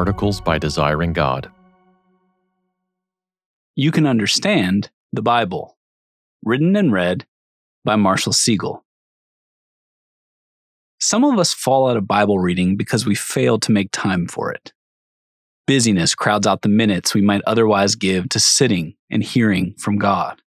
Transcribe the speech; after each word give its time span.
Articles 0.00 0.40
by 0.40 0.56
Desiring 0.56 1.12
God. 1.12 1.50
You 3.76 3.90
can 3.90 4.06
understand 4.06 4.88
the 5.12 5.20
Bible. 5.20 5.76
Written 6.42 6.74
and 6.74 6.90
read 6.90 7.26
by 7.84 7.96
Marshall 7.96 8.32
Segal. 8.32 8.80
Some 11.00 11.22
of 11.22 11.38
us 11.38 11.52
fall 11.52 11.86
out 11.86 11.98
of 11.98 12.08
Bible 12.08 12.38
reading 12.38 12.78
because 12.78 13.04
we 13.04 13.14
fail 13.14 13.58
to 13.58 13.72
make 13.72 13.92
time 13.92 14.26
for 14.26 14.50
it. 14.50 14.72
Busyness 15.66 16.14
crowds 16.14 16.46
out 16.46 16.62
the 16.62 16.70
minutes 16.70 17.12
we 17.14 17.20
might 17.20 17.42
otherwise 17.46 17.94
give 17.94 18.30
to 18.30 18.40
sitting 18.40 18.94
and 19.10 19.22
hearing 19.22 19.74
from 19.76 19.98
God. 19.98 20.40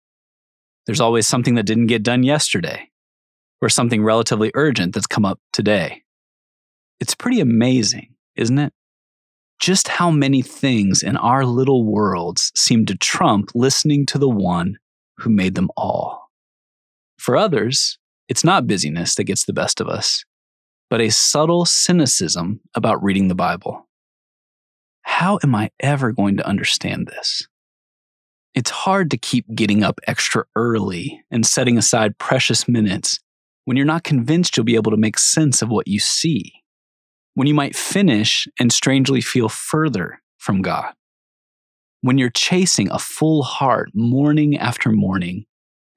There's 0.86 1.02
always 1.02 1.28
something 1.28 1.56
that 1.56 1.66
didn't 1.66 1.88
get 1.88 2.04
done 2.04 2.24
yesterday, 2.24 2.90
or 3.62 3.68
something 3.68 4.02
relatively 4.02 4.52
urgent 4.54 4.94
that's 4.94 5.08
come 5.08 5.26
up 5.26 5.42
today. 5.52 6.04
It's 7.02 7.16
pretty 7.16 7.42
amazing, 7.42 8.16
isn't 8.38 8.58
it? 8.58 8.72
Just 9.62 9.90
how 9.90 10.10
many 10.10 10.42
things 10.42 11.04
in 11.04 11.16
our 11.18 11.46
little 11.46 11.86
worlds 11.86 12.52
seem 12.56 12.88
to 12.88 12.98
trump 12.98 13.52
listening 13.54 14.08
to 14.08 14.18
the 14.18 14.28
one 14.28 14.80
who 15.20 15.30
made 15.30 15.54
them 15.54 15.70
all. 15.78 16.32
For 17.20 17.38
others, 17.38 18.00
it's 18.28 18.44
not 18.44 18.66
busyness 18.66 19.14
that 19.16 19.26
gets 19.26 19.46
the 19.46 19.54
best 19.54 19.80
of 19.80 19.88
us, 19.88 20.26
but 20.90 21.00
a 21.00 21.12
subtle 21.12 21.66
cynicism 21.66 22.60
about 22.74 23.04
reading 23.04 23.28
the 23.28 23.36
Bible. 23.36 23.88
How 25.04 25.38
am 25.44 25.54
I 25.54 25.70
ever 25.80 26.12
going 26.12 26.38
to 26.38 26.48
understand 26.48 27.06
this? 27.06 27.48
It's 28.56 28.72
hard 28.72 29.12
to 29.12 29.18
keep 29.18 29.46
getting 29.54 29.84
up 29.84 30.00
extra 30.08 30.46
early 30.56 31.24
and 31.30 31.46
setting 31.46 31.78
aside 31.78 32.18
precious 32.18 32.68
minutes 32.68 33.20
when 33.66 33.78
you're 33.78 33.86
not 33.86 34.04
convinced 34.04 34.58
you'll 34.58 34.64
be 34.64 34.74
able 34.74 34.90
to 34.90 34.98
make 34.98 35.20
sense 35.20 35.62
of 35.62 35.70
what 35.70 35.88
you 35.88 36.00
see 36.00 36.61
when 37.34 37.48
you 37.48 37.54
might 37.54 37.76
finish 37.76 38.48
and 38.60 38.72
strangely 38.72 39.22
feel 39.22 39.50
further 39.50 40.22
from 40.38 40.62
God. 40.62 40.94
When 42.02 42.18
you're 42.18 42.30
chasing 42.30 42.90
a 42.92 43.00
full 43.00 43.44
heart 43.44 43.92
morning 43.94 44.58
after 44.58 44.92
morning, 44.92 45.46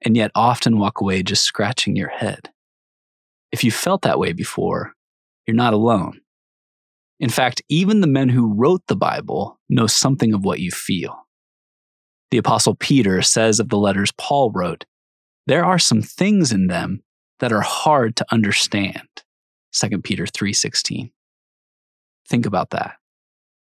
and 0.03 0.15
yet 0.15 0.31
often 0.35 0.77
walk 0.77 1.01
away 1.01 1.23
just 1.23 1.43
scratching 1.43 1.95
your 1.95 2.09
head. 2.09 2.51
If 3.51 3.63
you 3.63 3.71
felt 3.71 4.03
that 4.03 4.19
way 4.19 4.33
before, 4.33 4.93
you're 5.47 5.55
not 5.55 5.73
alone. 5.73 6.21
In 7.19 7.29
fact, 7.29 7.61
even 7.69 8.01
the 8.01 8.07
men 8.07 8.29
who 8.29 8.53
wrote 8.53 8.81
the 8.87 8.95
Bible 8.95 9.59
know 9.69 9.87
something 9.87 10.33
of 10.33 10.43
what 10.43 10.59
you 10.59 10.69
feel. 10.69 11.25
The 12.29 12.37
Apostle 12.37 12.75
Peter 12.75 13.21
says 13.21 13.59
of 13.59 13.69
the 13.69 13.77
letters 13.77 14.11
Paul 14.17 14.51
wrote, 14.51 14.85
there 15.47 15.63
are 15.63 15.79
some 15.79 16.01
things 16.01 16.51
in 16.51 16.67
them 16.67 17.03
that 17.39 17.53
are 17.53 17.61
hard 17.61 18.15
to 18.17 18.25
understand. 18.31 19.07
2 19.73 20.01
Peter 20.01 20.25
3:16. 20.25 21.11
Think 22.27 22.45
about 22.45 22.71
that. 22.71 22.95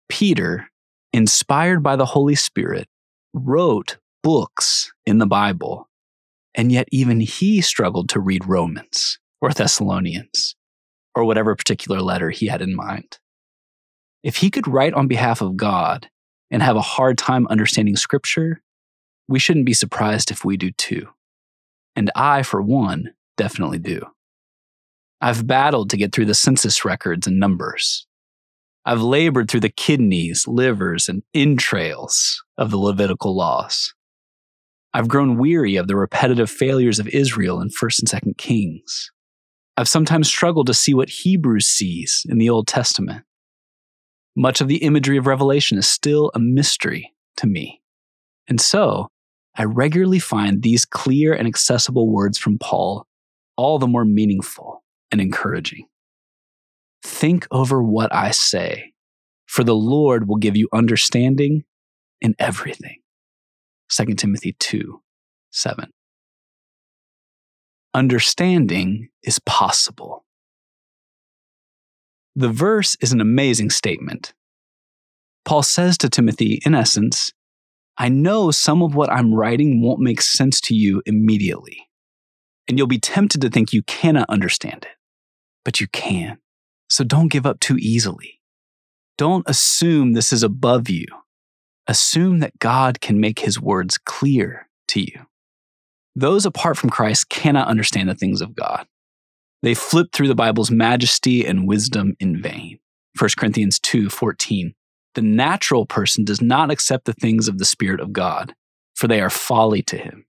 Peter, 0.10 0.68
inspired 1.14 1.82
by 1.82 1.96
the 1.96 2.06
Holy 2.06 2.36
Spirit, 2.36 2.88
wrote 3.34 3.98
books 4.24 4.92
in 5.06 5.20
the 5.20 5.26
Bible, 5.26 5.90
and 6.54 6.72
yet 6.72 6.88
even 6.92 7.20
he 7.20 7.62
struggled 7.62 8.10
to 8.10 8.20
read 8.20 8.46
Romans 8.46 9.20
or 9.42 9.52
Thessalonians 9.52 10.56
or 11.16 11.26
whatever 11.26 11.56
particular 11.56 12.02
letter 12.02 12.30
he 12.30 12.48
had 12.48 12.62
in 12.62 12.76
mind. 12.76 13.20
If 14.24 14.38
he 14.38 14.52
could 14.52 14.68
write 14.68 14.94
on 14.94 15.08
behalf 15.08 15.42
of 15.42 15.58
God 15.58 16.10
and 16.52 16.62
have 16.62 16.76
a 16.76 16.82
hard 16.82 17.18
time 17.18 17.48
understanding 17.48 17.96
Scripture, 17.96 18.62
we 19.28 19.40
shouldn't 19.40 19.66
be 19.66 19.74
surprised 19.74 20.30
if 20.30 20.46
we 20.46 20.58
do 20.58 20.72
too. 20.72 21.08
And 21.96 22.12
I, 22.16 22.44
for 22.44 22.62
one, 22.62 23.12
definitely 23.38 23.80
do. 23.80 24.06
I've 25.22 25.48
battled 25.48 25.90
to 25.92 25.98
get 25.98 26.14
through 26.14 26.26
the 26.26 26.34
census 26.34 26.84
records 26.84 27.28
and 27.28 27.40
numbers. 27.40 28.08
I've 28.86 29.02
labored 29.02 29.50
through 29.50 29.60
the 29.60 29.70
kidneys, 29.70 30.48
livers, 30.48 31.08
and 31.08 31.22
entrails 31.34 32.44
of 32.58 32.72
the 32.72 32.78
Levitical 32.78 33.36
laws. 33.36 33.94
I've 34.94 35.08
grown 35.08 35.38
weary 35.38 35.76
of 35.76 35.88
the 35.88 35.96
repetitive 35.96 36.50
failures 36.50 37.00
of 37.00 37.08
Israel 37.08 37.62
in 37.62 37.70
1st 37.70 38.00
and 38.00 38.24
2nd 38.24 38.38
Kings. 38.38 39.12
I've 39.78 39.88
sometimes 39.88 40.28
struggled 40.28 40.68
to 40.68 40.74
see 40.74 40.94
what 40.94 41.10
Hebrews 41.10 41.68
sees 41.68 42.26
in 42.28 42.40
the 42.40 42.50
Old 42.50 42.68
Testament. 42.68 43.24
Much 44.36 44.62
of 44.62 44.68
the 44.68 44.78
imagery 44.78 45.18
of 45.18 45.28
Revelation 45.28 45.78
is 45.78 45.88
still 45.88 46.32
a 46.34 46.40
mystery 46.40 47.14
to 47.38 47.48
me. 47.48 47.82
And 48.48 48.60
so, 48.60 49.08
I 49.56 49.66
regularly 49.66 50.20
find 50.20 50.62
these 50.62 50.86
clear 50.86 51.34
and 51.34 51.48
accessible 51.48 52.12
words 52.12 52.38
from 52.38 52.58
Paul 52.58 53.06
all 53.58 53.80
the 53.80 53.88
more 53.88 54.06
meaningful 54.06 54.84
and 55.12 55.22
encouraging. 55.22 55.86
Think 57.04 57.48
over 57.52 57.82
what 57.82 58.14
I 58.14 58.32
say, 58.32 58.94
for 59.46 59.64
the 59.64 59.76
Lord 59.76 60.28
will 60.28 60.38
give 60.38 60.56
you 60.56 60.70
understanding 60.74 61.64
in 62.22 62.36
everything. 62.40 62.98
2 63.90 64.06
Timothy 64.16 64.56
2 64.60 65.02
7. 65.52 65.90
Understanding 67.94 69.10
is 69.24 69.40
possible. 69.40 70.24
The 72.36 72.50
verse 72.50 72.96
is 73.02 73.12
an 73.12 73.20
amazing 73.20 73.70
statement. 73.70 74.34
Paul 75.44 75.64
says 75.64 75.98
to 75.98 76.10
Timothy, 76.10 76.62
in 76.66 76.74
essence, 76.74 77.34
I 77.98 78.08
know 78.08 78.52
some 78.52 78.82
of 78.82 78.96
what 78.96 79.12
I'm 79.12 79.34
writing 79.34 79.82
won't 79.82 80.00
make 80.00 80.22
sense 80.22 80.62
to 80.62 80.74
you 80.74 81.02
immediately, 81.06 81.90
and 82.68 82.78
you'll 82.78 82.88
be 82.88 83.00
tempted 83.00 83.42
to 83.42 83.50
think 83.50 83.74
you 83.74 83.84
cannot 83.84 84.30
understand 84.30 84.86
it, 84.86 84.96
but 85.66 85.82
you 85.82 85.88
can. 85.88 86.38
So 86.92 87.06
don't 87.06 87.30
give 87.30 87.46
up 87.46 87.62
too 87.62 87.78
easily. 87.78 88.42
Don't 89.18 89.48
assume 89.48 90.12
this 90.12 90.34
is 90.34 90.44
above 90.44 90.90
you. 90.90 91.06
Assume 91.88 92.40
that 92.40 92.60
God 92.60 93.00
can 93.00 93.22
make 93.22 93.40
his 93.40 93.62
words 93.62 93.98
clear 93.98 94.68
to 94.90 95.00
you. 95.00 95.26
Those 96.18 96.46
apart 96.46 96.78
from 96.78 96.90
Christ 96.90 97.30
cannot 97.30 97.70
understand 97.70 98.10
the 98.10 98.16
things 98.16 98.42
of 98.42 98.54
God. 98.54 98.86
They 99.64 99.74
flip 99.74 100.12
through 100.12 100.28
the 100.28 100.36
Bible's 100.36 100.70
majesty 100.70 101.46
and 101.46 101.66
wisdom 101.66 102.14
in 102.20 102.42
vain. 102.42 102.80
1 103.18 103.38
Corinthians 103.38 103.80
2:14. 103.80 104.74
The 105.16 105.22
natural 105.22 105.86
person 105.86 106.26
does 106.26 106.42
not 106.42 106.72
accept 106.72 107.06
the 107.06 107.14
things 107.14 107.48
of 107.48 107.58
the 107.58 107.66
Spirit 107.66 108.02
of 108.02 108.12
God, 108.12 108.54
for 108.96 109.08
they 109.08 109.22
are 109.22 109.30
folly 109.30 109.82
to 109.84 109.98
him, 109.98 110.26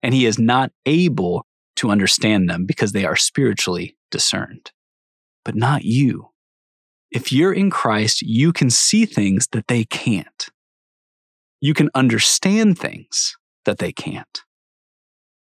and 0.00 0.14
he 0.14 0.26
is 0.26 0.38
not 0.38 0.70
able 0.86 1.44
to 1.76 1.90
understand 1.90 2.48
them 2.48 2.66
because 2.66 2.92
they 2.92 3.04
are 3.04 3.16
spiritually 3.16 3.96
discerned 4.12 4.70
but 5.44 5.54
not 5.54 5.84
you. 5.84 6.30
If 7.10 7.32
you're 7.32 7.52
in 7.52 7.70
Christ, 7.70 8.22
you 8.22 8.52
can 8.52 8.70
see 8.70 9.06
things 9.06 9.46
that 9.52 9.68
they 9.68 9.84
can't. 9.84 10.48
You 11.60 11.74
can 11.74 11.90
understand 11.94 12.78
things 12.78 13.36
that 13.64 13.78
they 13.78 13.92
can't. 13.92 14.42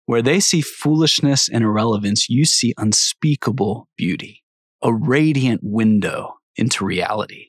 Where 0.06 0.22
they 0.22 0.40
see 0.40 0.62
foolishness 0.62 1.50
and 1.50 1.64
irrelevance, 1.64 2.30
you 2.30 2.46
see 2.46 2.74
unspeakable 2.78 3.90
beauty, 3.98 4.44
a 4.82 4.94
radiant 4.94 5.62
window 5.64 6.36
into 6.56 6.86
reality. 6.86 7.48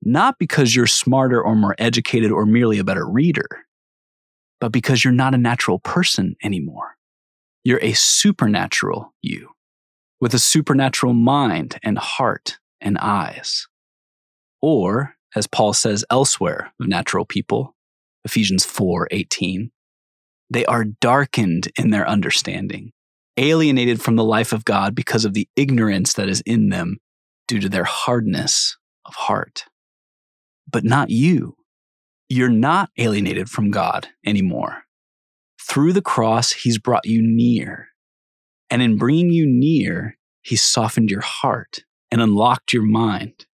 Not 0.00 0.36
because 0.38 0.76
you're 0.76 0.86
smarter 0.86 1.42
or 1.42 1.56
more 1.56 1.74
educated 1.78 2.30
or 2.30 2.46
merely 2.46 2.78
a 2.78 2.84
better 2.84 3.08
reader, 3.08 3.48
but 4.60 4.70
because 4.70 5.02
you're 5.02 5.12
not 5.12 5.34
a 5.34 5.38
natural 5.38 5.80
person 5.80 6.36
anymore. 6.44 6.96
You're 7.64 7.82
a 7.82 7.94
supernatural 7.94 9.12
you 9.22 9.53
with 10.20 10.34
a 10.34 10.38
supernatural 10.38 11.12
mind 11.12 11.78
and 11.82 11.98
heart 11.98 12.58
and 12.80 12.98
eyes. 12.98 13.66
Or, 14.60 15.16
as 15.34 15.46
Paul 15.46 15.72
says 15.72 16.04
elsewhere 16.10 16.72
of 16.80 16.88
natural 16.88 17.24
people, 17.24 17.74
Ephesians 18.24 18.64
4:18, 18.64 19.70
they 20.48 20.64
are 20.66 20.84
darkened 20.84 21.68
in 21.76 21.90
their 21.90 22.08
understanding, 22.08 22.92
alienated 23.36 24.00
from 24.00 24.16
the 24.16 24.24
life 24.24 24.52
of 24.52 24.64
God 24.64 24.94
because 24.94 25.24
of 25.24 25.34
the 25.34 25.48
ignorance 25.56 26.12
that 26.14 26.28
is 26.28 26.42
in 26.46 26.68
them 26.68 26.98
due 27.48 27.60
to 27.60 27.68
their 27.68 27.84
hardness 27.84 28.76
of 29.04 29.14
heart. 29.14 29.64
But 30.70 30.84
not 30.84 31.10
you. 31.10 31.56
You're 32.28 32.48
not 32.48 32.90
alienated 32.96 33.50
from 33.50 33.70
God 33.70 34.08
anymore. 34.24 34.84
Through 35.60 35.92
the 35.92 36.02
cross, 36.02 36.52
he's 36.52 36.78
brought 36.78 37.06
you 37.06 37.20
near 37.22 37.88
and 38.74 38.82
in 38.82 38.96
bringing 38.96 39.30
you 39.30 39.46
near, 39.46 40.18
he 40.42 40.56
softened 40.56 41.08
your 41.08 41.20
heart 41.20 41.84
and 42.10 42.20
unlocked 42.20 42.72
your 42.72 42.82
mind. 42.82 43.46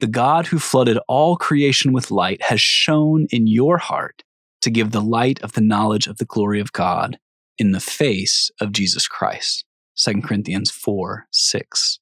The 0.00 0.08
God 0.08 0.48
who 0.48 0.58
flooded 0.58 0.98
all 1.06 1.36
creation 1.36 1.92
with 1.92 2.10
light 2.10 2.42
has 2.42 2.60
shone 2.60 3.28
in 3.30 3.46
your 3.46 3.78
heart 3.78 4.24
to 4.62 4.68
give 4.68 4.90
the 4.90 5.00
light 5.00 5.40
of 5.42 5.52
the 5.52 5.60
knowledge 5.60 6.08
of 6.08 6.16
the 6.16 6.24
glory 6.24 6.58
of 6.58 6.72
God 6.72 7.16
in 7.58 7.70
the 7.70 7.78
face 7.78 8.50
of 8.60 8.72
Jesus 8.72 9.06
Christ. 9.06 9.64
2 9.94 10.20
Corinthians 10.20 10.68
4 10.68 11.28
6. 11.30 12.00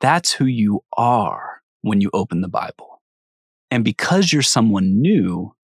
That's 0.00 0.34
who 0.34 0.46
you 0.46 0.84
are 0.96 1.62
when 1.82 2.00
you 2.00 2.10
open 2.14 2.42
the 2.42 2.48
Bible. 2.48 3.02
And 3.72 3.82
because 3.82 4.32
you're 4.32 4.42
someone 4.42 5.00
new, 5.02 5.56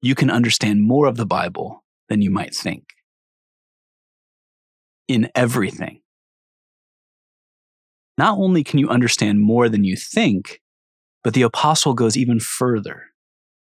you 0.00 0.14
can 0.14 0.30
understand 0.30 0.84
more 0.84 1.06
of 1.06 1.18
the 1.18 1.26
Bible 1.26 1.84
than 2.08 2.22
you 2.22 2.30
might 2.30 2.54
think 2.54 2.93
in 5.08 5.30
everything. 5.34 6.00
Not 8.18 8.38
only 8.38 8.64
can 8.64 8.78
you 8.78 8.88
understand 8.88 9.40
more 9.40 9.68
than 9.68 9.84
you 9.84 9.96
think, 9.96 10.60
But 11.24 11.32
the 11.32 11.42
apostle 11.42 11.94
goes 11.94 12.16
even 12.16 12.38
further. 12.38 13.06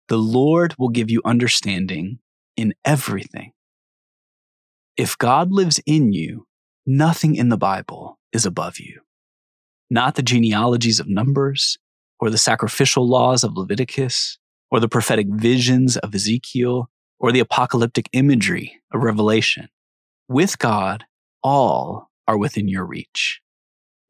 The 0.09 0.18
Lord 0.18 0.75
will 0.77 0.89
give 0.89 1.09
you 1.09 1.21
understanding 1.24 2.19
in 2.57 2.74
everything. 2.83 3.53
If 4.97 5.18
God 5.18 5.51
lives 5.51 5.80
in 5.85 6.12
you, 6.12 6.47
nothing 6.85 7.36
in 7.36 7.50
the 7.50 7.57
Bible 7.57 8.19
is 8.33 8.45
above 8.45 8.79
you. 8.79 9.01
Not 9.89 10.15
the 10.15 10.24
genealogies 10.24 11.00
of 11.00 11.07
Numbers, 11.07 11.77
or 12.19 12.29
the 12.29 12.38
sacrificial 12.38 13.07
laws 13.07 13.44
of 13.44 13.56
Leviticus, 13.56 14.39
or 14.71 14.79
the 14.79 14.89
prophetic 14.89 15.27
visions 15.29 15.97
of 15.97 16.15
Ezekiel, 16.15 16.89
or 17.19 17.31
the 17.31 17.39
apocalyptic 17.39 18.09
imagery 18.13 18.81
of 18.91 19.03
Revelation. 19.03 19.69
With 20.27 20.57
God, 20.57 21.06
all 21.43 22.09
are 22.27 22.37
within 22.37 22.67
your 22.67 22.85
reach. 22.85 23.41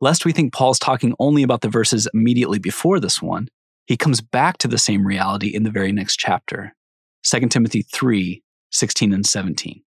Lest 0.01 0.25
we 0.25 0.33
think 0.33 0.53
Paul's 0.53 0.79
talking 0.79 1.15
only 1.19 1.43
about 1.43 1.61
the 1.61 1.69
verses 1.69 2.07
immediately 2.13 2.59
before 2.59 2.99
this 2.99 3.21
one, 3.21 3.47
he 3.85 3.97
comes 3.97 4.21
back 4.21 4.57
to 4.59 4.67
the 4.67 4.77
same 4.77 5.05
reality 5.05 5.47
in 5.47 5.63
the 5.63 5.71
very 5.71 5.91
next 5.91 6.17
chapter 6.17 6.73
2 7.23 7.47
Timothy 7.47 7.83
3 7.83 8.43
16 8.71 9.13
and 9.13 9.25
17. 9.25 9.81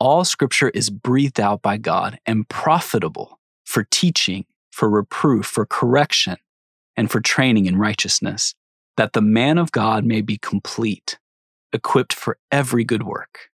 All 0.00 0.24
scripture 0.24 0.70
is 0.70 0.90
breathed 0.90 1.40
out 1.40 1.60
by 1.60 1.76
God 1.76 2.18
and 2.24 2.48
profitable 2.48 3.40
for 3.64 3.84
teaching, 3.90 4.44
for 4.70 4.88
reproof, 4.88 5.44
for 5.44 5.66
correction, 5.66 6.36
and 6.96 7.10
for 7.10 7.20
training 7.20 7.66
in 7.66 7.76
righteousness, 7.76 8.54
that 8.96 9.12
the 9.12 9.20
man 9.20 9.58
of 9.58 9.72
God 9.72 10.04
may 10.04 10.20
be 10.20 10.38
complete, 10.38 11.18
equipped 11.72 12.12
for 12.12 12.38
every 12.52 12.84
good 12.84 13.02
work. 13.02 13.50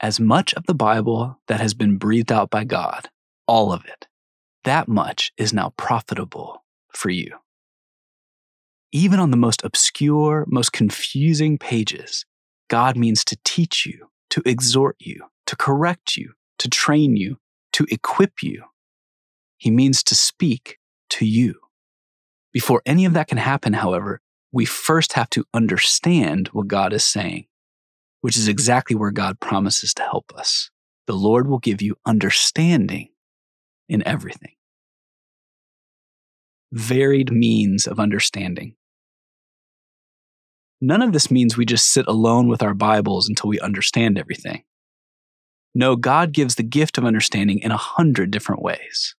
As 0.00 0.20
much 0.20 0.52
of 0.54 0.66
the 0.66 0.74
Bible 0.74 1.40
that 1.48 1.60
has 1.60 1.72
been 1.72 1.96
breathed 1.96 2.30
out 2.30 2.50
by 2.50 2.64
God, 2.64 3.08
all 3.46 3.72
of 3.72 3.84
it, 3.86 4.06
that 4.64 4.88
much 4.88 5.32
is 5.38 5.54
now 5.54 5.72
profitable 5.78 6.64
for 6.92 7.08
you. 7.08 7.36
Even 8.92 9.18
on 9.18 9.30
the 9.30 9.36
most 9.36 9.64
obscure, 9.64 10.44
most 10.48 10.72
confusing 10.72 11.56
pages, 11.56 12.26
God 12.68 12.96
means 12.96 13.24
to 13.24 13.38
teach 13.44 13.86
you, 13.86 14.10
to 14.30 14.42
exhort 14.44 14.96
you, 14.98 15.24
to 15.46 15.56
correct 15.56 16.16
you, 16.16 16.32
to 16.58 16.68
train 16.68 17.16
you, 17.16 17.38
to 17.72 17.86
equip 17.90 18.42
you. 18.42 18.64
He 19.56 19.70
means 19.70 20.02
to 20.04 20.14
speak 20.14 20.78
to 21.10 21.24
you. 21.24 21.54
Before 22.52 22.82
any 22.84 23.04
of 23.04 23.14
that 23.14 23.28
can 23.28 23.38
happen, 23.38 23.74
however, 23.74 24.20
we 24.52 24.64
first 24.64 25.14
have 25.14 25.30
to 25.30 25.44
understand 25.54 26.48
what 26.48 26.68
God 26.68 26.92
is 26.92 27.04
saying, 27.04 27.46
which 28.26 28.36
is 28.36 28.48
exactly 28.48 28.96
where 28.96 29.12
God 29.12 29.38
promises 29.38 29.94
to 29.94 30.02
help 30.02 30.32
us. 30.34 30.72
The 31.06 31.14
Lord 31.14 31.46
will 31.46 31.60
give 31.60 31.80
you 31.80 31.94
understanding 32.04 33.10
in 33.88 34.02
everything. 34.04 34.56
Varied 36.72 37.30
means 37.30 37.86
of 37.86 38.00
understanding. 38.00 38.74
None 40.80 41.02
of 41.02 41.12
this 41.12 41.30
means 41.30 41.56
we 41.56 41.64
just 41.64 41.92
sit 41.92 42.08
alone 42.08 42.48
with 42.48 42.64
our 42.64 42.74
Bibles 42.74 43.28
until 43.28 43.48
we 43.48 43.60
understand 43.60 44.18
everything. 44.18 44.64
No, 45.72 45.94
God 45.94 46.32
gives 46.32 46.56
the 46.56 46.64
gift 46.64 46.98
of 46.98 47.04
understanding 47.04 47.60
in 47.60 47.70
a 47.70 47.76
hundred 47.76 48.32
different 48.32 48.60
ways. 48.60 49.14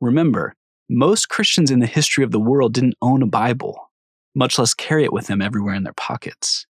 Remember, 0.00 0.54
most 0.88 1.28
Christians 1.28 1.70
in 1.70 1.80
the 1.80 1.86
history 1.86 2.24
of 2.24 2.30
the 2.30 2.40
world 2.40 2.72
didn't 2.72 2.96
own 3.02 3.20
a 3.22 3.26
Bible, 3.26 3.90
much 4.34 4.58
less 4.58 4.72
carry 4.72 5.04
it 5.04 5.12
with 5.12 5.26
them 5.26 5.42
everywhere 5.42 5.74
in 5.74 5.84
their 5.84 5.92
pockets. 5.92 6.66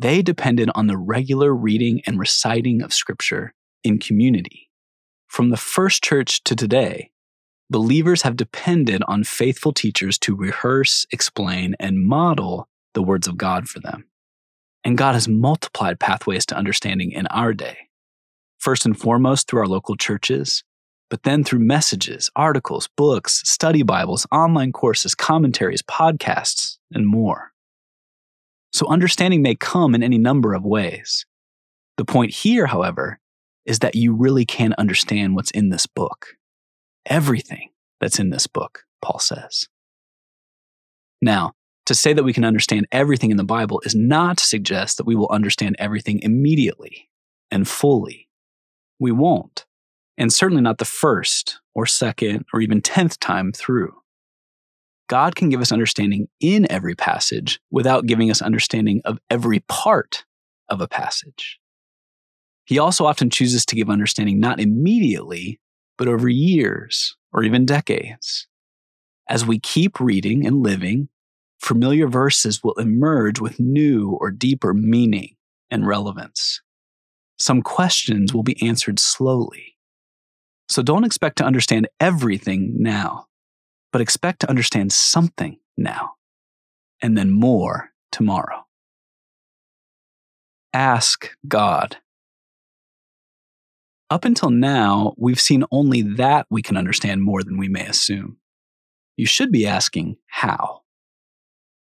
They 0.00 0.22
depended 0.22 0.70
on 0.76 0.86
the 0.86 0.96
regular 0.96 1.52
reading 1.52 2.02
and 2.06 2.20
reciting 2.20 2.82
of 2.82 2.92
Scripture 2.92 3.52
in 3.82 3.98
community. 3.98 4.70
From 5.26 5.50
the 5.50 5.56
first 5.56 6.04
church 6.04 6.44
to 6.44 6.54
today, 6.54 7.10
believers 7.68 8.22
have 8.22 8.36
depended 8.36 9.02
on 9.08 9.24
faithful 9.24 9.72
teachers 9.72 10.16
to 10.18 10.36
rehearse, 10.36 11.04
explain, 11.10 11.74
and 11.80 12.06
model 12.06 12.68
the 12.94 13.02
words 13.02 13.26
of 13.26 13.36
God 13.36 13.68
for 13.68 13.80
them. 13.80 14.04
And 14.84 14.96
God 14.96 15.14
has 15.14 15.26
multiplied 15.26 15.98
pathways 15.98 16.46
to 16.46 16.56
understanding 16.56 17.10
in 17.10 17.26
our 17.26 17.52
day. 17.52 17.88
First 18.58 18.86
and 18.86 18.96
foremost, 18.96 19.48
through 19.48 19.62
our 19.62 19.66
local 19.66 19.96
churches, 19.96 20.62
but 21.10 21.24
then 21.24 21.42
through 21.42 21.58
messages, 21.58 22.30
articles, 22.36 22.88
books, 22.96 23.42
study 23.44 23.82
Bibles, 23.82 24.28
online 24.30 24.70
courses, 24.70 25.16
commentaries, 25.16 25.82
podcasts, 25.82 26.78
and 26.92 27.04
more. 27.04 27.52
So 28.72 28.86
understanding 28.86 29.42
may 29.42 29.54
come 29.54 29.94
in 29.94 30.02
any 30.02 30.18
number 30.18 30.54
of 30.54 30.64
ways. 30.64 31.26
The 31.96 32.04
point 32.04 32.32
here, 32.32 32.66
however, 32.66 33.18
is 33.64 33.80
that 33.80 33.94
you 33.94 34.14
really 34.14 34.44
can 34.44 34.74
understand 34.78 35.34
what's 35.34 35.50
in 35.50 35.68
this 35.68 35.86
book. 35.86 36.36
Everything 37.06 37.70
that's 38.00 38.18
in 38.18 38.30
this 38.30 38.46
book, 38.46 38.84
Paul 39.02 39.18
says. 39.18 39.68
Now, 41.20 41.52
to 41.86 41.94
say 41.94 42.12
that 42.12 42.22
we 42.22 42.32
can 42.32 42.44
understand 42.44 42.86
everything 42.92 43.30
in 43.30 43.36
the 43.38 43.44
Bible 43.44 43.80
is 43.84 43.94
not 43.94 44.38
to 44.38 44.44
suggest 44.44 44.98
that 44.98 45.06
we 45.06 45.16
will 45.16 45.30
understand 45.30 45.76
everything 45.78 46.20
immediately 46.22 47.08
and 47.50 47.66
fully. 47.66 48.28
We 49.00 49.10
won't, 49.10 49.64
and 50.16 50.32
certainly 50.32 50.62
not 50.62 50.78
the 50.78 50.84
first 50.84 51.60
or 51.74 51.86
second 51.86 52.44
or 52.52 52.60
even 52.60 52.82
tenth 52.82 53.18
time 53.20 53.52
through. 53.52 53.94
God 55.08 55.34
can 55.34 55.48
give 55.48 55.60
us 55.60 55.72
understanding 55.72 56.28
in 56.40 56.70
every 56.70 56.94
passage 56.94 57.60
without 57.70 58.06
giving 58.06 58.30
us 58.30 58.42
understanding 58.42 59.00
of 59.04 59.18
every 59.30 59.60
part 59.60 60.24
of 60.68 60.80
a 60.80 60.88
passage. 60.88 61.58
He 62.66 62.78
also 62.78 63.06
often 63.06 63.30
chooses 63.30 63.64
to 63.66 63.74
give 63.74 63.88
understanding 63.88 64.38
not 64.38 64.60
immediately, 64.60 65.58
but 65.96 66.08
over 66.08 66.28
years 66.28 67.16
or 67.32 67.42
even 67.42 67.64
decades. 67.64 68.46
As 69.28 69.46
we 69.46 69.58
keep 69.58 69.98
reading 70.00 70.46
and 70.46 70.62
living, 70.62 71.08
familiar 71.60 72.06
verses 72.06 72.62
will 72.62 72.74
emerge 72.74 73.40
with 73.40 73.58
new 73.58 74.16
or 74.20 74.30
deeper 74.30 74.74
meaning 74.74 75.36
and 75.70 75.86
relevance. 75.86 76.60
Some 77.38 77.62
questions 77.62 78.34
will 78.34 78.42
be 78.42 78.62
answered 78.62 78.98
slowly. 78.98 79.76
So 80.68 80.82
don't 80.82 81.04
expect 81.04 81.38
to 81.38 81.44
understand 81.44 81.88
everything 82.00 82.74
now, 82.78 83.26
but 83.92 84.00
expect 84.00 84.40
to 84.40 84.50
understand 84.50 84.92
something 84.92 85.58
now, 85.76 86.12
and 87.00 87.16
then 87.16 87.30
more 87.30 87.90
tomorrow. 88.12 88.66
Ask 90.72 91.30
God. 91.46 91.96
Up 94.10 94.24
until 94.24 94.50
now, 94.50 95.14
we've 95.18 95.40
seen 95.40 95.64
only 95.70 96.02
that 96.02 96.46
we 96.50 96.62
can 96.62 96.76
understand 96.76 97.22
more 97.22 97.42
than 97.42 97.58
we 97.58 97.68
may 97.68 97.86
assume. 97.86 98.38
You 99.16 99.26
should 99.26 99.50
be 99.50 99.66
asking 99.66 100.16
how. 100.26 100.82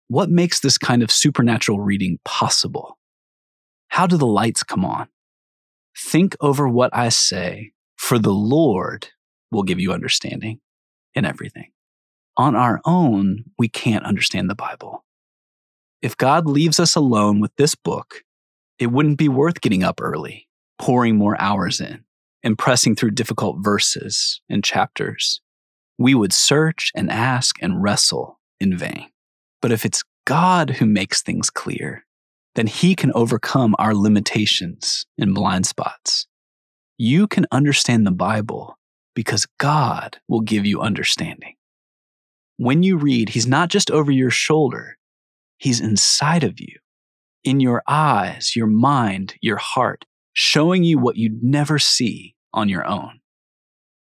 What 0.09 0.29
makes 0.29 0.61
this 0.61 0.77
kind 0.77 1.03
of 1.03 1.11
supernatural 1.11 1.81
reading 1.81 2.19
possible? 2.25 2.99
How 3.89 4.07
do 4.07 4.17
the 4.17 4.27
lights 4.27 4.63
come 4.63 4.85
on? 4.85 5.09
Think 5.97 6.37
over 6.41 6.69
what 6.69 6.91
I 6.93 7.09
say, 7.09 7.73
for 7.97 8.19
the 8.19 8.33
Lord 8.33 9.09
will 9.51 9.63
give 9.63 9.81
you 9.81 9.93
understanding 9.93 10.61
in 11.15 11.25
everything. 11.25 11.71
On 12.41 12.57
our 12.57 12.81
own, 12.87 13.45
we 13.59 13.69
can't 13.69 14.07
understand 14.07 14.49
the 14.49 14.55
Bible. 14.55 15.05
If 16.01 16.17
God 16.17 16.47
leaves 16.47 16.81
us 16.81 16.97
alone 16.97 17.39
with 17.39 17.55
this 17.57 17.75
book, 17.75 18.23
it 18.79 18.87
wouldn't 18.87 19.19
be 19.19 19.29
worth 19.29 19.61
getting 19.61 19.85
up 19.85 20.01
early, 20.01 20.49
pouring 20.79 21.19
more 21.19 21.39
hours 21.39 21.83
in, 21.83 22.03
and 22.43 22.57
pressing 22.57 22.97
through 22.97 23.11
difficult 23.11 23.59
verses 23.61 24.41
and 24.49 24.65
chapters. 24.65 25.43
We 25.99 26.15
would 26.15 26.33
search 26.33 26.91
and 26.95 27.11
ask 27.11 27.57
and 27.61 27.83
wrestle 27.83 28.41
in 28.59 28.75
vain. 28.75 29.11
But 29.61 29.71
if 29.71 29.85
it's 29.85 30.03
God 30.25 30.71
who 30.71 30.87
makes 30.87 31.21
things 31.21 31.51
clear, 31.51 32.07
then 32.55 32.69
He 32.69 32.95
can 32.95 33.13
overcome 33.13 33.77
our 33.79 33.95
limitations 33.95 35.05
and 35.19 35.35
blind 35.35 35.67
spots. 35.67 36.27
You 36.97 37.27
can 37.27 37.45
understand 37.53 38.07
the 38.07 38.13
Bible 38.13 38.79
because 39.15 39.47
God 39.59 40.21
will 40.27 40.41
give 40.41 40.65
you 40.65 40.81
understanding. 40.81 41.57
When 42.63 42.83
you 42.83 42.99
read, 42.99 43.31
He's 43.31 43.47
not 43.47 43.71
just 43.71 43.91
over 43.91 44.13
your 44.13 44.29
shoulder, 44.29 44.99
He's 45.57 45.81
inside 45.81 46.45
of 46.45 46.61
you, 46.61 46.77
in 47.43 47.59
your 47.59 47.83
eyes, 47.89 48.55
your 48.55 48.67
mind, 48.67 49.35
your 49.41 49.57
heart, 49.57 50.05
showing 50.35 50.85
you 50.85 50.99
what 50.99 51.17
you'd 51.17 51.43
never 51.43 51.79
see 51.79 52.35
on 52.53 52.69
your 52.69 52.87
own. 52.87 53.21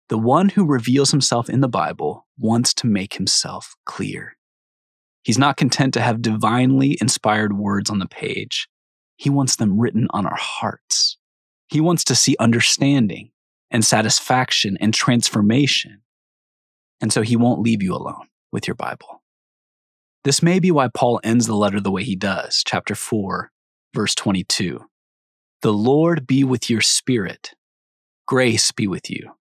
The 0.09 0.19
one 0.19 0.49
who 0.49 0.67
reveals 0.67 1.13
himself 1.13 1.49
in 1.49 1.61
the 1.61 1.69
Bible 1.69 2.27
wants 2.37 2.75
to 2.75 2.89
make 2.89 3.15
himself 3.15 3.77
clear. 3.87 4.37
He's 5.23 5.39
not 5.39 5.57
content 5.57 5.95
to 5.95 6.01
have 6.01 6.21
divinely 6.21 6.99
inspired 7.01 7.57
words 7.57 7.91
on 7.91 8.01
the 8.01 8.09
page. 8.09 8.67
He 9.15 9.31
wants 9.31 9.55
them 9.55 9.79
written 9.79 10.09
on 10.11 10.27
our 10.27 10.37
hearts. 10.37 11.17
He 11.69 11.81
wants 11.81 12.03
to 12.03 12.17
see 12.17 12.35
understanding 12.41 13.31
and 13.71 13.85
satisfaction 13.85 14.77
and 14.81 14.93
transformation. 14.93 16.03
And 17.01 17.13
so 17.13 17.23
he 17.23 17.37
won't 17.37 17.61
leave 17.61 17.85
you 17.85 17.95
alone 17.95 18.27
with 18.53 18.67
your 18.67 18.75
Bible. 18.75 19.23
This 20.25 20.43
may 20.43 20.59
be 20.59 20.71
why 20.71 20.89
Paul 20.89 21.21
ends 21.23 21.47
the 21.47 21.55
letter 21.55 21.81
the 21.81 21.91
way 21.91 22.05
he 22.05 22.17
does, 22.17 22.63
chapter 22.67 22.95
4, 22.95 23.51
verse 23.95 24.15
22. 24.15 24.85
The 25.63 25.73
Lord 25.73 26.27
be 26.27 26.45
with 26.45 26.69
your 26.69 26.81
spirit. 26.81 27.55
Grace 28.27 28.73
be 28.73 28.87
with 28.87 29.11
you. 29.11 29.33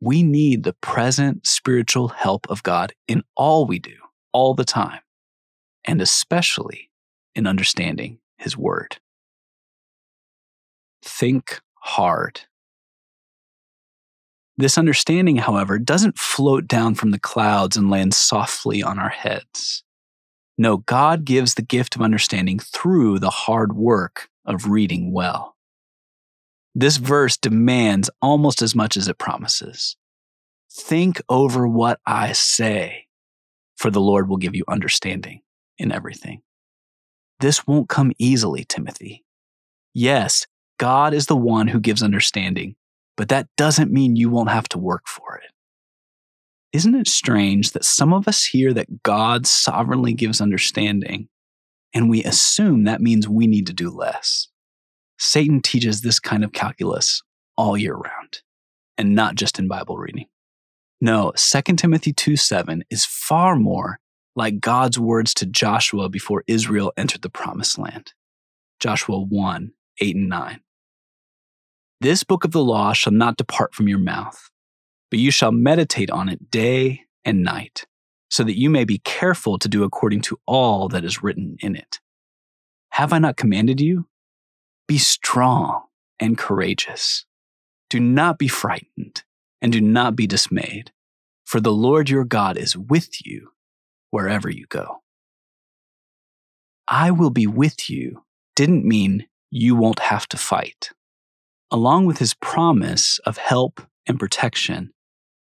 We 0.00 0.22
need 0.22 0.62
the 0.62 0.74
present 0.74 1.46
spiritual 1.46 2.08
help 2.08 2.46
of 2.48 2.62
God 2.62 2.92
in 3.08 3.24
all 3.34 3.66
we 3.66 3.78
do 3.78 3.96
all 4.32 4.54
the 4.54 4.64
time, 4.64 5.00
and 5.84 6.00
especially 6.00 6.90
in 7.34 7.46
understanding 7.46 8.20
His 8.36 8.56
Word. 8.56 8.98
Think 11.02 11.60
hard. 11.74 12.42
This 14.58 14.76
understanding, 14.76 15.36
however, 15.36 15.78
doesn't 15.78 16.18
float 16.18 16.66
down 16.66 16.96
from 16.96 17.12
the 17.12 17.20
clouds 17.20 17.76
and 17.76 17.88
land 17.88 18.12
softly 18.12 18.82
on 18.82 18.98
our 18.98 19.08
heads. 19.08 19.84
No, 20.58 20.78
God 20.78 21.24
gives 21.24 21.54
the 21.54 21.62
gift 21.62 21.94
of 21.94 22.02
understanding 22.02 22.58
through 22.58 23.20
the 23.20 23.30
hard 23.30 23.76
work 23.76 24.28
of 24.44 24.68
reading 24.68 25.12
well. 25.12 25.54
This 26.74 26.96
verse 26.96 27.36
demands 27.36 28.10
almost 28.20 28.60
as 28.60 28.74
much 28.74 28.96
as 28.96 29.06
it 29.06 29.16
promises. 29.16 29.96
Think 30.70 31.22
over 31.28 31.68
what 31.68 32.00
I 32.04 32.32
say, 32.32 33.06
for 33.76 33.92
the 33.92 34.00
Lord 34.00 34.28
will 34.28 34.36
give 34.38 34.56
you 34.56 34.64
understanding 34.66 35.42
in 35.78 35.92
everything. 35.92 36.42
This 37.38 37.64
won't 37.64 37.88
come 37.88 38.12
easily, 38.18 38.64
Timothy. 38.64 39.24
Yes, 39.94 40.46
God 40.78 41.14
is 41.14 41.26
the 41.26 41.36
one 41.36 41.68
who 41.68 41.78
gives 41.78 42.02
understanding, 42.02 42.74
but 43.18 43.28
that 43.30 43.48
doesn't 43.56 43.92
mean 43.92 44.14
you 44.14 44.30
won't 44.30 44.48
have 44.48 44.68
to 44.68 44.78
work 44.78 45.08
for 45.08 45.36
it. 45.38 45.50
Isn't 46.72 46.94
it 46.94 47.08
strange 47.08 47.72
that 47.72 47.84
some 47.84 48.14
of 48.14 48.28
us 48.28 48.44
hear 48.44 48.72
that 48.72 49.02
God 49.02 49.44
sovereignly 49.44 50.14
gives 50.14 50.40
understanding, 50.40 51.28
and 51.92 52.08
we 52.08 52.22
assume 52.22 52.84
that 52.84 53.00
means 53.00 53.28
we 53.28 53.48
need 53.48 53.66
to 53.66 53.72
do 53.72 53.90
less? 53.90 54.46
Satan 55.18 55.60
teaches 55.60 56.00
this 56.00 56.20
kind 56.20 56.44
of 56.44 56.52
calculus 56.52 57.22
all 57.56 57.76
year 57.76 57.96
round, 57.96 58.42
and 58.96 59.16
not 59.16 59.34
just 59.34 59.58
in 59.58 59.66
Bible 59.66 59.98
reading. 59.98 60.26
No, 61.00 61.32
2 61.36 61.62
Timothy 61.74 62.12
2 62.12 62.36
7 62.36 62.84
is 62.88 63.04
far 63.04 63.56
more 63.56 63.98
like 64.36 64.60
God's 64.60 64.98
words 64.98 65.34
to 65.34 65.46
Joshua 65.46 66.08
before 66.08 66.44
Israel 66.46 66.92
entered 66.96 67.22
the 67.22 67.30
promised 67.30 67.78
land. 67.78 68.12
Joshua 68.78 69.20
1 69.20 69.72
8 70.00 70.14
and 70.14 70.28
9. 70.28 70.60
This 72.00 72.22
book 72.22 72.44
of 72.44 72.52
the 72.52 72.62
law 72.62 72.92
shall 72.92 73.12
not 73.12 73.36
depart 73.36 73.74
from 73.74 73.88
your 73.88 73.98
mouth, 73.98 74.50
but 75.10 75.18
you 75.18 75.32
shall 75.32 75.50
meditate 75.50 76.10
on 76.10 76.28
it 76.28 76.48
day 76.48 77.02
and 77.24 77.42
night, 77.42 77.86
so 78.30 78.44
that 78.44 78.56
you 78.56 78.70
may 78.70 78.84
be 78.84 78.98
careful 78.98 79.58
to 79.58 79.68
do 79.68 79.82
according 79.82 80.20
to 80.22 80.38
all 80.46 80.88
that 80.88 81.04
is 81.04 81.24
written 81.24 81.56
in 81.58 81.74
it. 81.74 81.98
Have 82.90 83.12
I 83.12 83.18
not 83.18 83.36
commanded 83.36 83.80
you? 83.80 84.06
Be 84.86 84.96
strong 84.96 85.82
and 86.20 86.38
courageous. 86.38 87.26
Do 87.90 87.98
not 87.98 88.38
be 88.38 88.46
frightened, 88.46 89.24
and 89.60 89.72
do 89.72 89.80
not 89.80 90.14
be 90.14 90.28
dismayed, 90.28 90.92
for 91.44 91.58
the 91.58 91.72
Lord 91.72 92.08
your 92.08 92.24
God 92.24 92.56
is 92.56 92.76
with 92.76 93.26
you 93.26 93.50
wherever 94.10 94.48
you 94.48 94.66
go. 94.68 95.02
I 96.86 97.10
will 97.10 97.30
be 97.30 97.48
with 97.48 97.90
you 97.90 98.22
didn't 98.54 98.84
mean 98.84 99.26
you 99.50 99.74
won't 99.74 99.98
have 99.98 100.28
to 100.28 100.36
fight 100.36 100.90
along 101.70 102.06
with 102.06 102.18
his 102.18 102.34
promise 102.34 103.18
of 103.20 103.38
help 103.38 103.80
and 104.06 104.18
protection, 104.18 104.92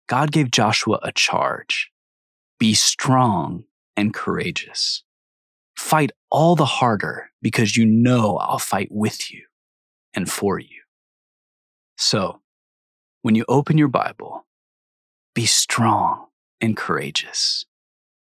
God 0.09 0.33
gave 0.33 0.51
Joshua 0.51 0.99
a 1.03 1.13
charge 1.13 1.91
be 2.59 2.73
strong 2.75 3.65
and 3.97 4.15
courageous. 4.15 5.03
Fight 5.77 6.13
all 6.31 6.55
the 6.55 6.65
harder 6.65 7.31
because 7.43 7.77
you 7.77 7.85
know 7.85 8.37
I'll 8.39 8.61
fight 8.61 8.89
with 8.91 9.31
you 9.33 9.43
and 10.15 10.31
for 10.31 10.59
you. 10.59 10.83
So, 11.99 12.41
when 13.23 13.35
you 13.35 13.45
open 13.49 13.77
your 13.77 13.89
Bible, 13.89 14.47
be 15.35 15.47
strong 15.47 16.27
and 16.61 16.77
courageous. 16.77 17.67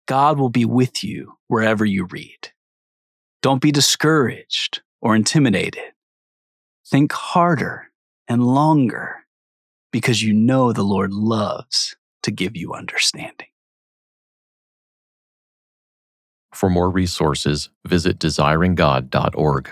God 0.06 0.38
will 0.38 0.50
be 0.50 0.64
with 0.64 1.04
you 1.04 1.34
wherever 1.46 1.84
you 1.84 2.06
read. 2.06 2.50
Don't 3.40 3.62
be 3.62 3.70
discouraged 3.70 4.82
or 5.00 5.14
intimidated 5.14 5.92
Think 6.90 7.12
harder 7.12 7.90
and 8.28 8.42
longer 8.42 9.26
because 9.92 10.22
you 10.22 10.32
know 10.32 10.72
the 10.72 10.82
Lord 10.82 11.12
loves 11.12 11.96
to 12.22 12.30
give 12.30 12.56
you 12.56 12.72
understanding. 12.72 13.48
For 16.54 16.70
more 16.70 16.88
resources, 16.88 17.68
visit 17.86 18.18
desiringgod.org. 18.18 19.70